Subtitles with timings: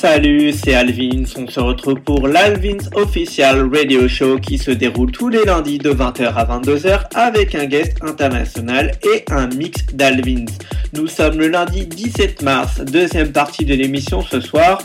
[0.00, 1.24] Salut, c'est Alvins.
[1.36, 5.90] On se retrouve pour l'Alvins Official Radio Show qui se déroule tous les lundis de
[5.90, 10.44] 20h à 22h avec un guest international et un mix d'Alvins.
[10.92, 14.80] Nous sommes le lundi 17 mars, deuxième partie de l'émission ce soir.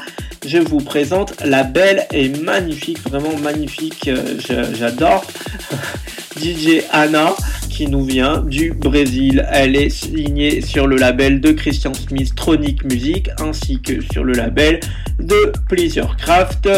[0.47, 4.39] Je vous présente la belle et magnifique, vraiment magnifique, euh,
[4.73, 5.23] j'adore,
[6.41, 7.35] DJ Anna
[7.73, 9.47] qui nous vient du Brésil.
[9.51, 14.33] Elle est signée sur le label de Christian Smith Tronic Music ainsi que sur le
[14.33, 14.79] label
[15.19, 16.69] de Pleasure Craft.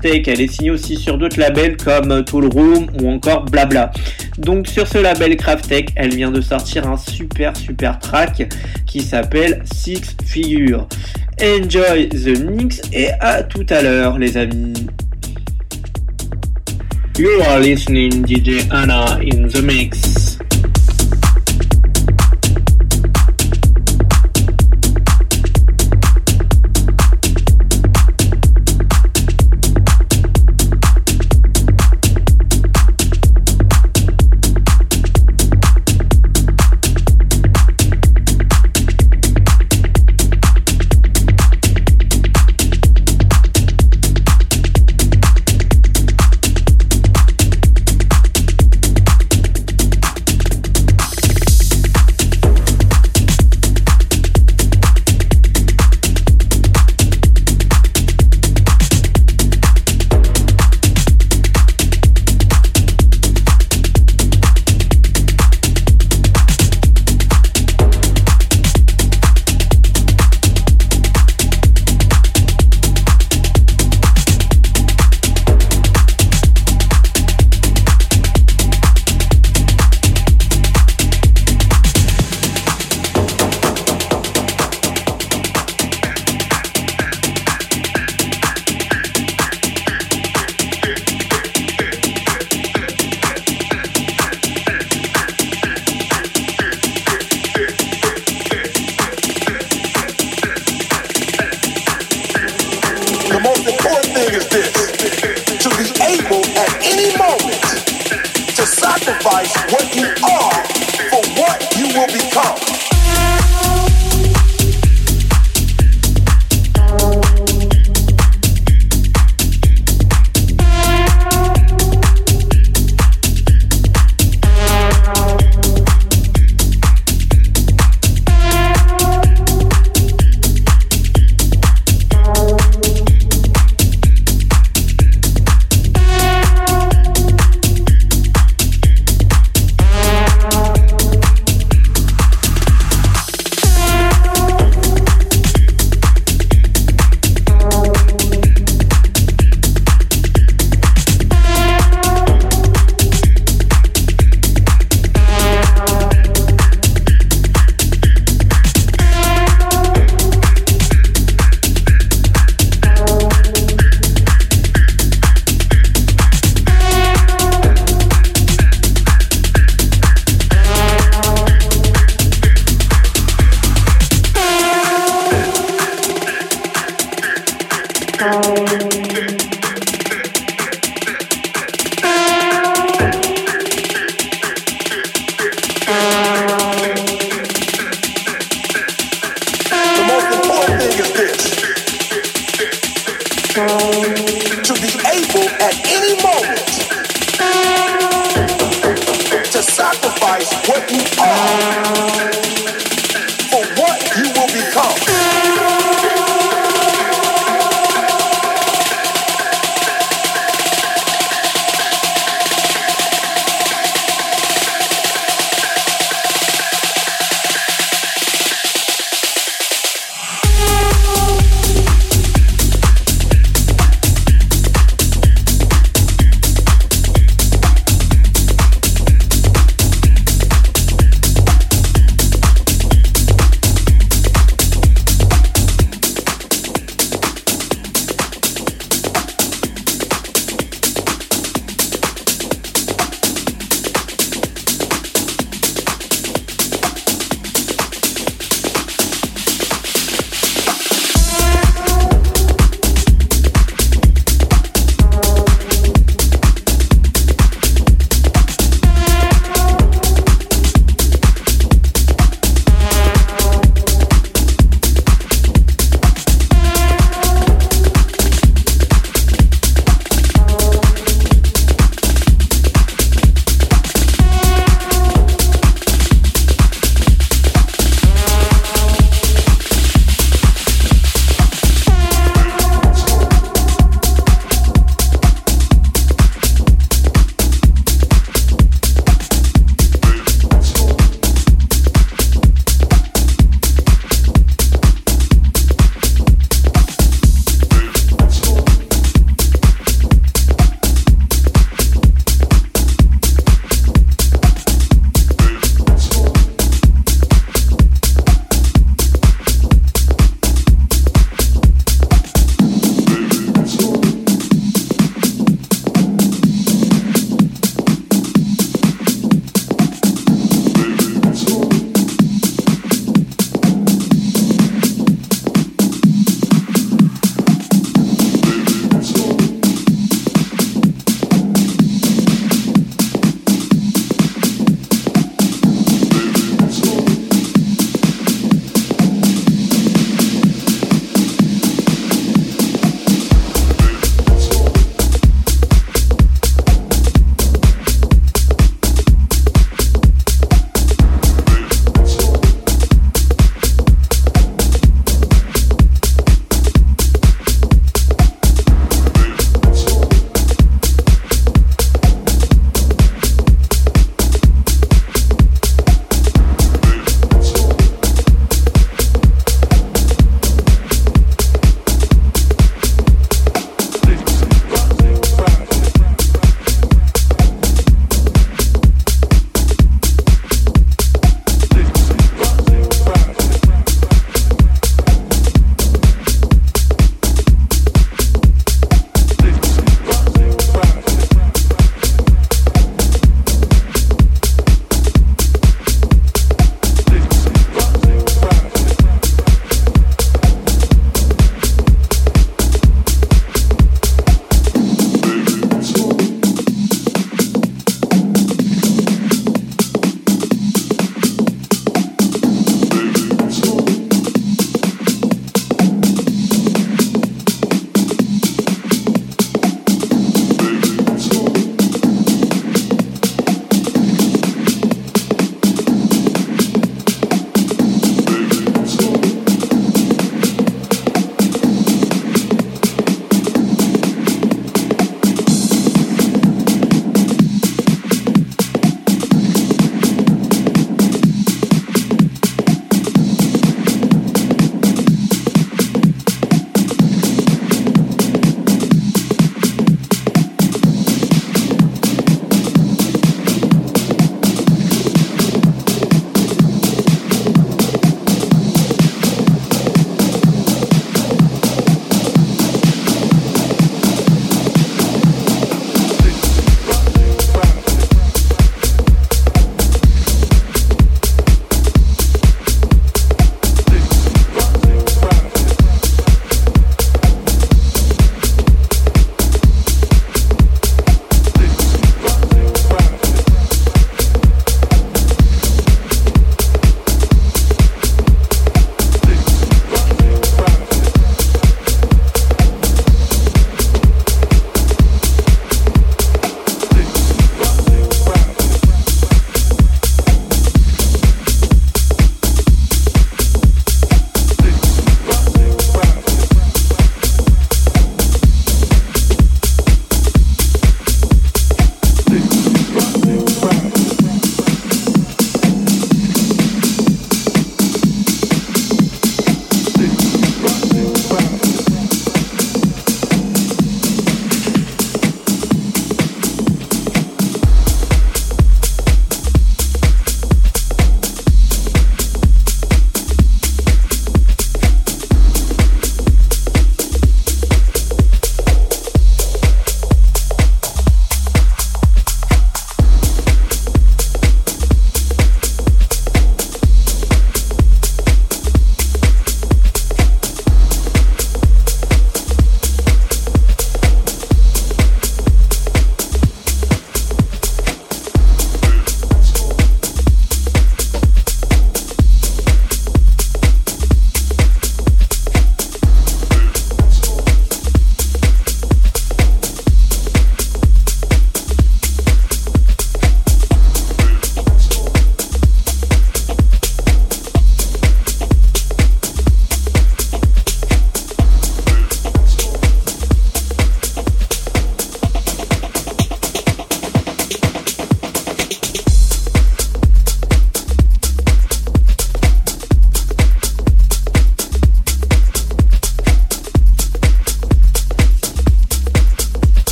[0.00, 0.28] Tech.
[0.28, 3.90] elle est signée aussi sur d'autres labels comme Tool Room ou encore Blabla.
[4.38, 8.48] Donc sur ce label Tech, elle vient de sortir un super super track
[8.86, 10.86] qui s'appelle Six Figures.
[11.42, 14.86] Enjoy the mix et à tout à l'heure les amis.
[17.18, 20.47] You are listening DJ Anna in the mix.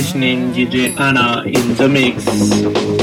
[0.00, 3.01] DJ Anna in the mix.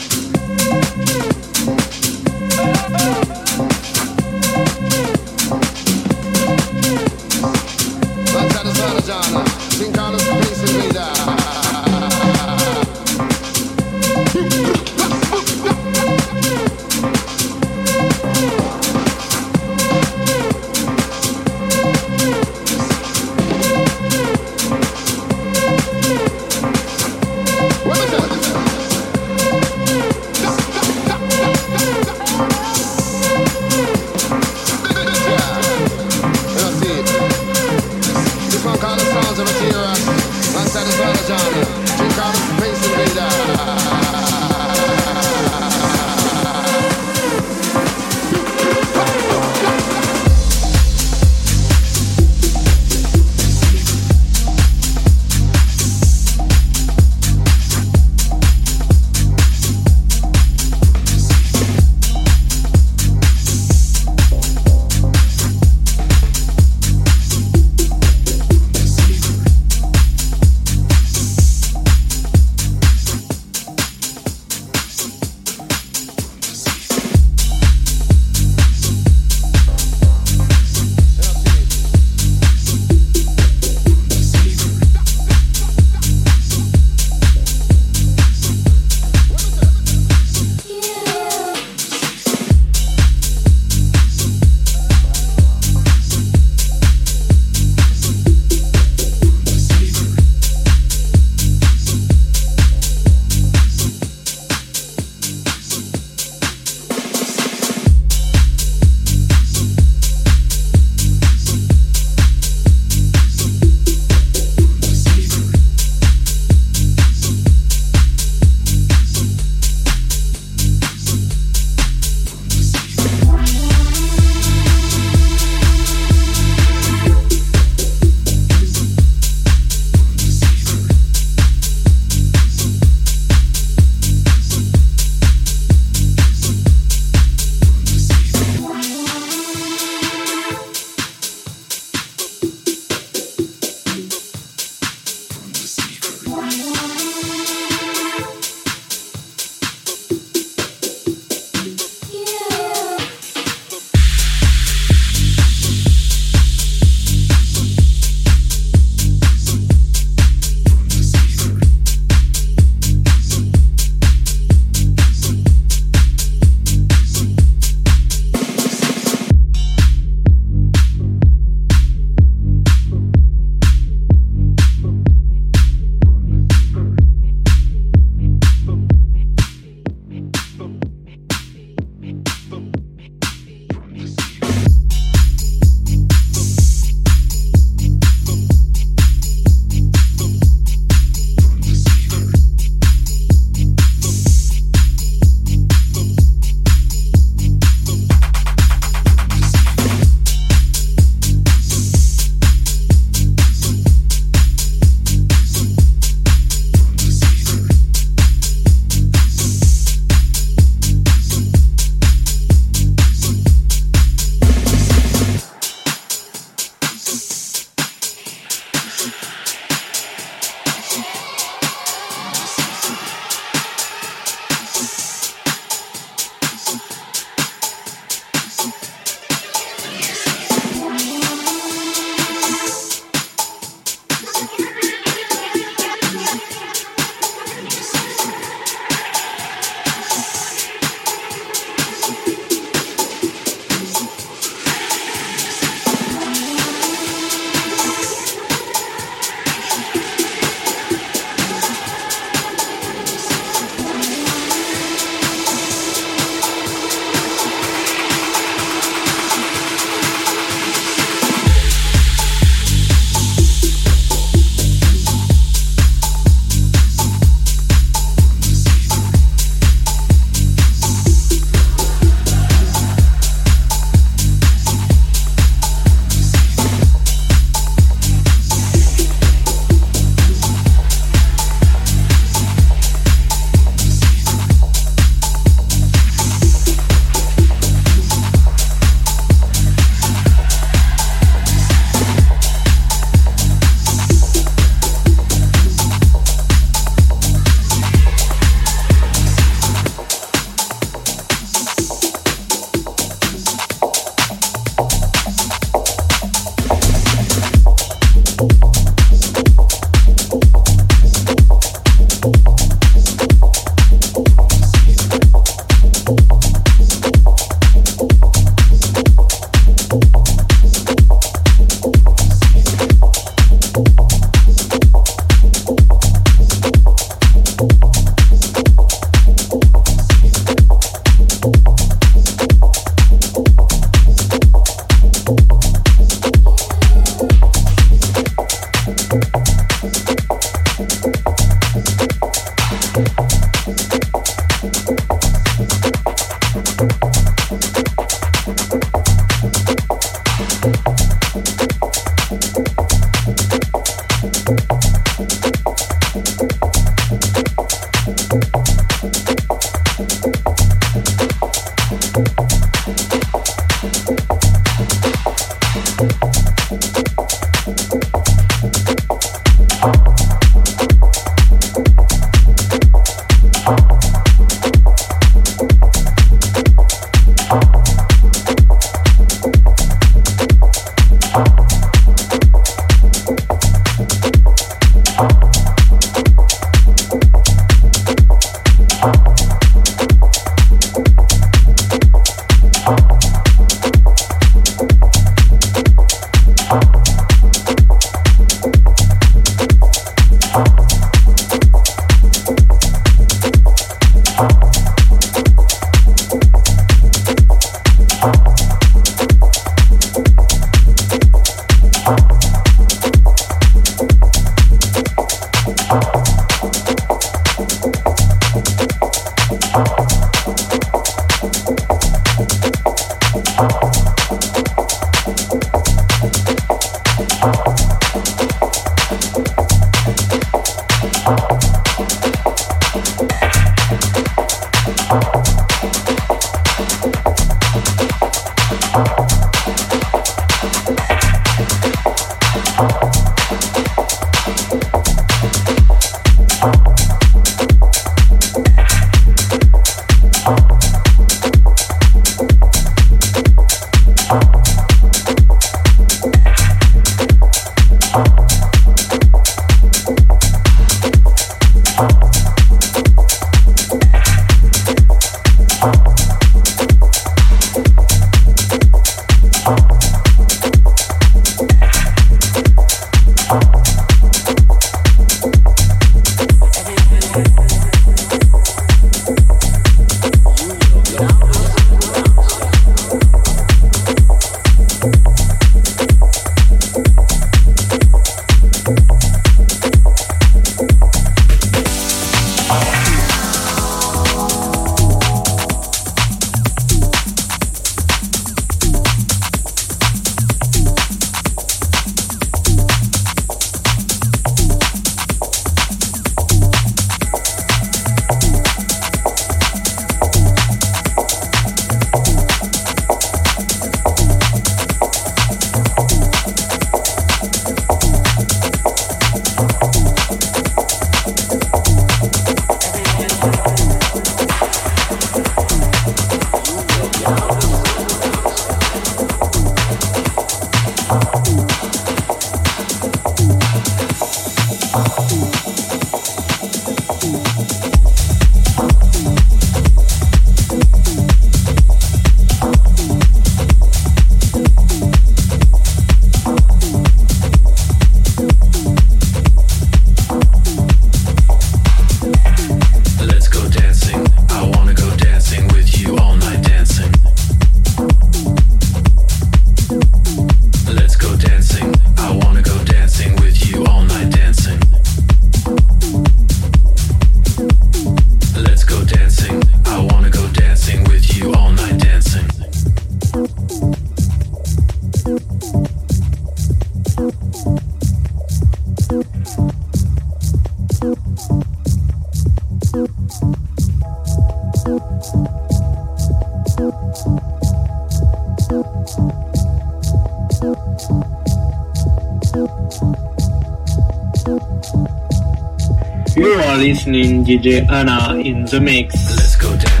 [596.41, 599.13] You are listening DJ Anna in the mix.
[599.37, 600.00] Let's go down.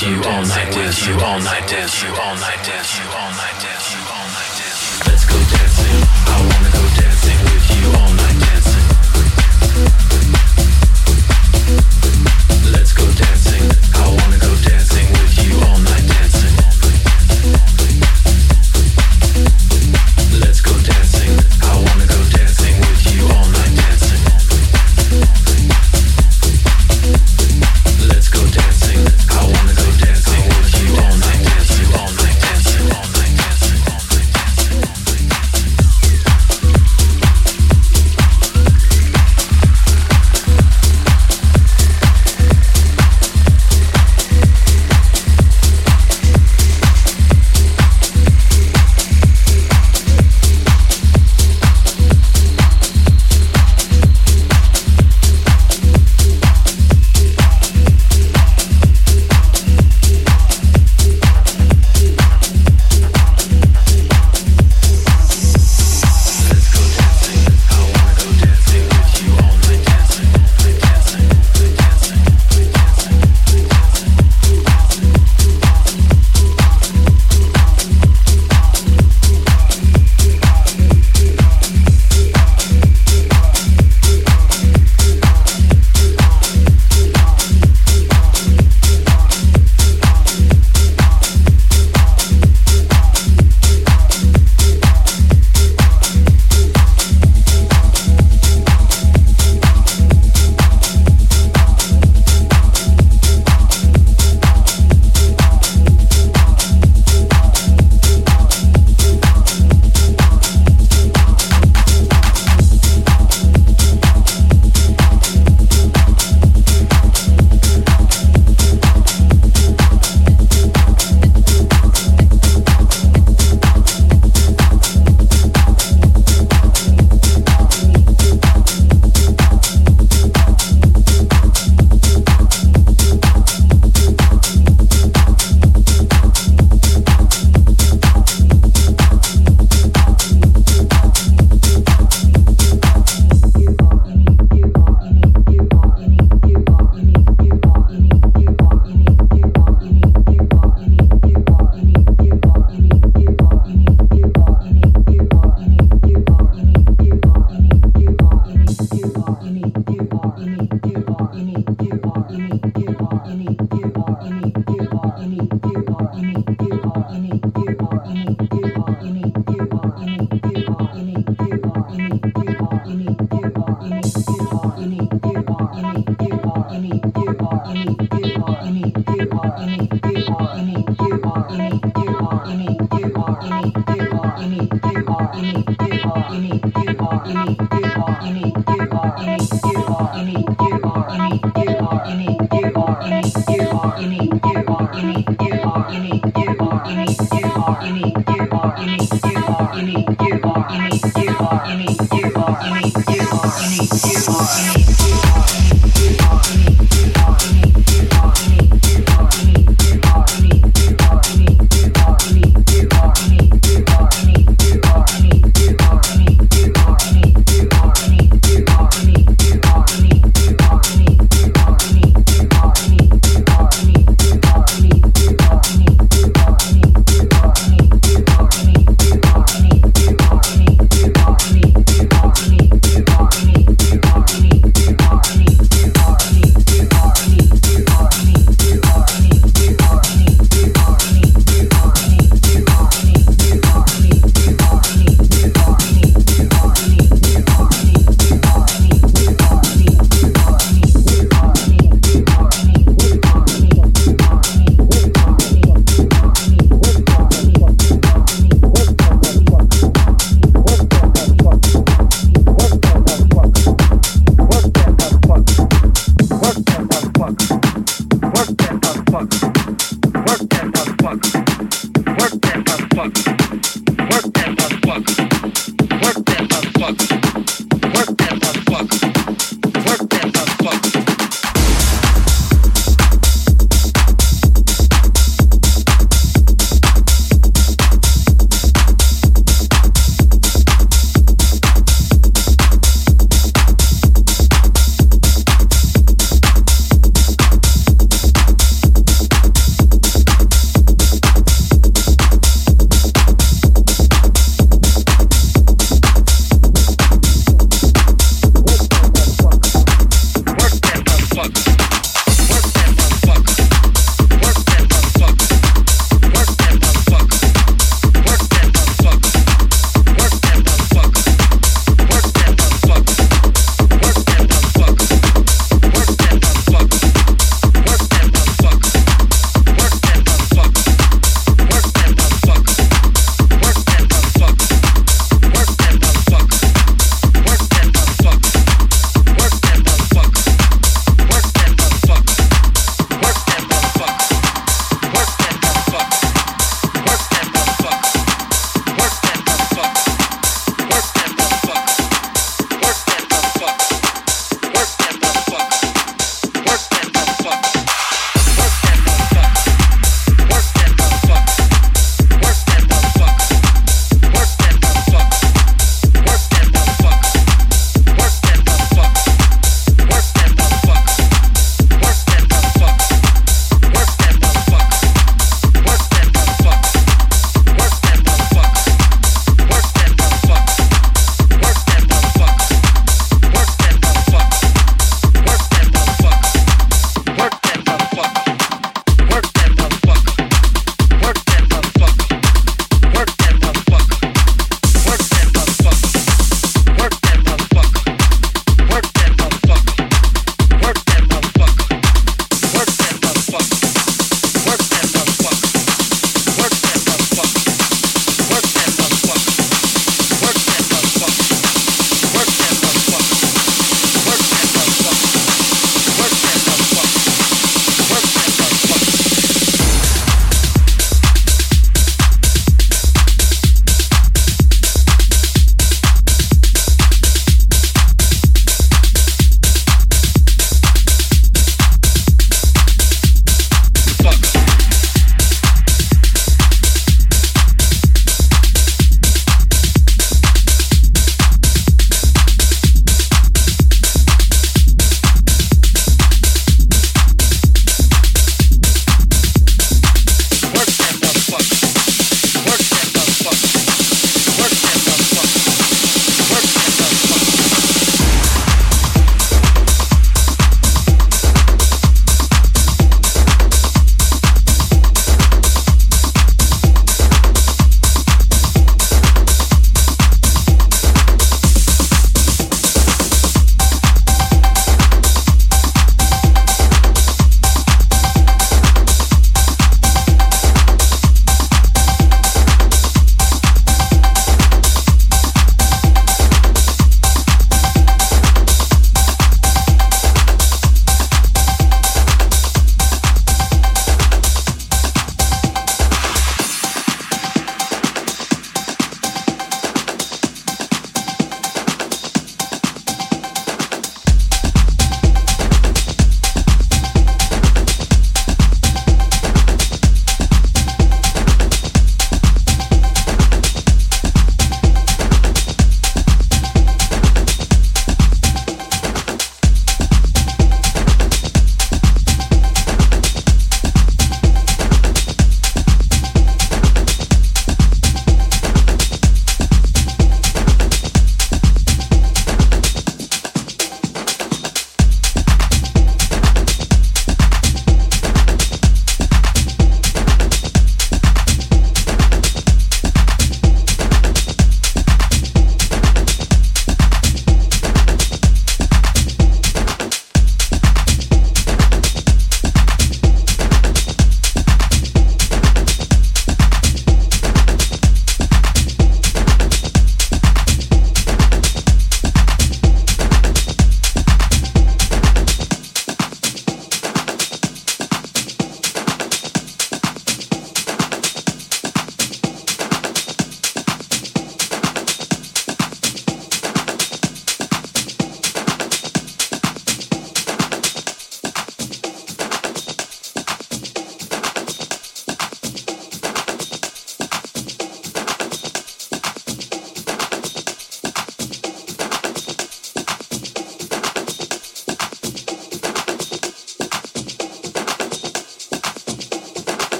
[0.00, 3.04] with you all night, dance with you all night, dance you all night, dance you
[3.04, 4.07] all night, dance you all night, dance you.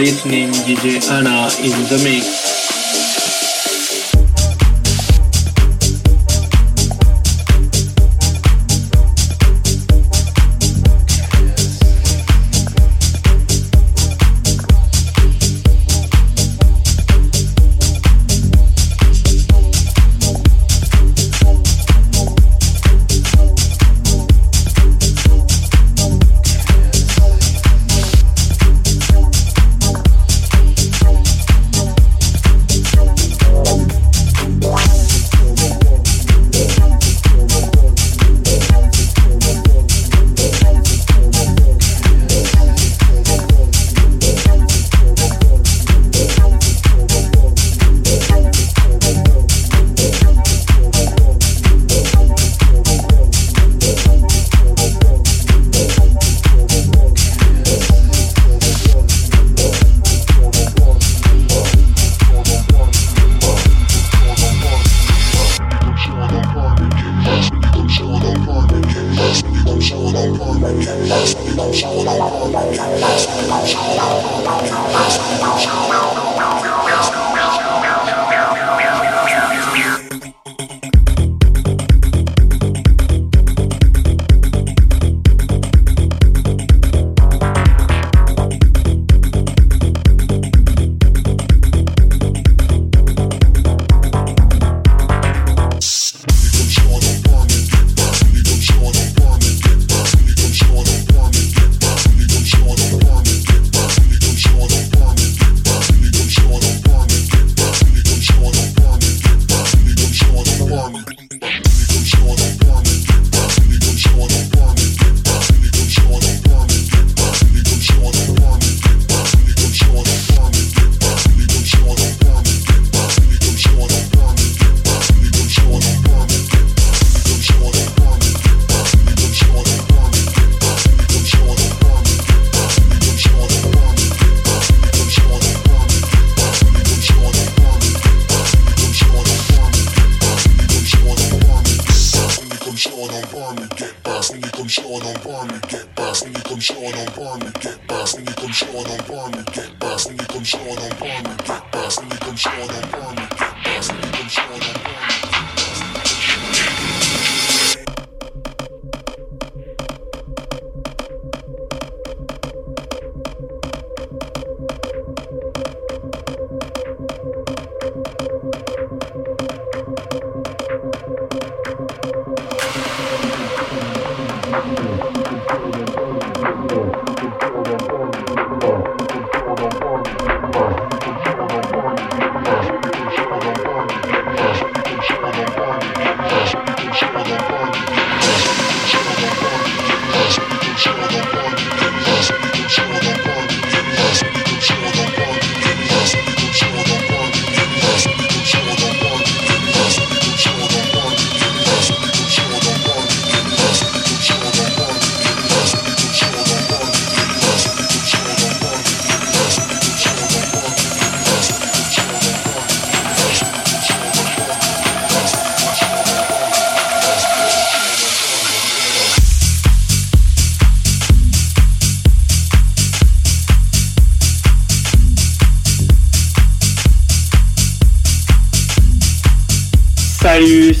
[0.00, 2.49] Listening DJ Anna in the mix.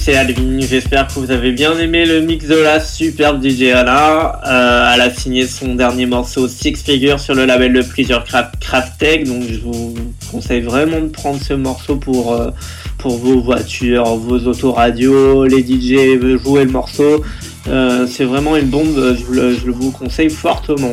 [0.00, 0.60] C'est Alvin.
[0.60, 4.40] J'espère que vous avez bien aimé le mix de la superbe DJ Anna.
[4.46, 8.98] Euh, elle a signé son dernier morceau Six Figures sur le label de plusieurs Craft
[8.98, 9.24] Tech.
[9.24, 9.94] Donc je vous
[10.30, 12.50] conseille vraiment de prendre ce morceau pour, euh,
[12.96, 17.22] pour vos voitures, vos autoradios, les DJ jouer le morceau.
[17.68, 20.92] Euh, c'est vraiment une bombe, je, le, vous conseille fortement.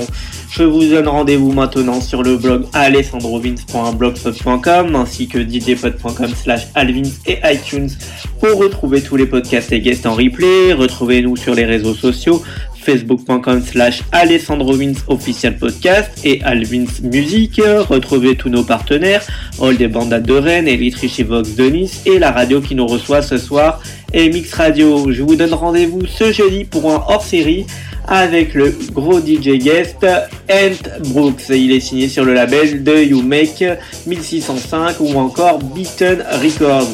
[0.49, 7.37] Je vous donne rendez-vous maintenant sur le blog alessandrovins.blogspot.com ainsi que djpod.com slash alvins et
[7.43, 7.89] iTunes
[8.39, 10.73] pour retrouver tous les podcasts et guests en replay.
[10.73, 12.41] Retrouvez-nous sur les réseaux sociaux
[12.87, 17.61] facebook.com slash alessandrovins official podcast et alvins music.
[17.89, 19.23] Retrouvez tous nos partenaires,
[19.61, 22.87] All des Bandas de Rennes, Elitrich et Vox de Nice et la radio qui nous
[22.87, 23.81] reçoit ce soir
[24.13, 25.11] et Mix Radio.
[25.11, 27.65] Je vous donne rendez-vous ce jeudi pour un hors-série
[28.07, 30.05] avec le gros DJ guest
[30.49, 31.49] Ant Brooks.
[31.49, 33.63] Il est signé sur le label de You Make
[34.05, 36.87] 1605 ou encore Beaten Records.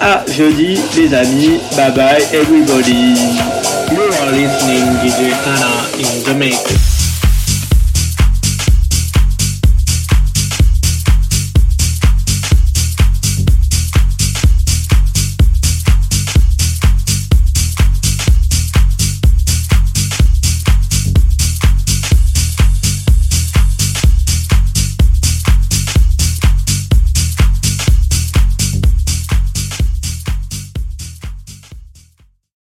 [0.00, 3.14] À jeudi les amis, bye bye everybody.
[3.90, 5.32] You are listening DJ
[5.98, 6.97] in the.